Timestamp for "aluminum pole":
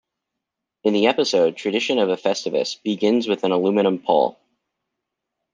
3.51-4.39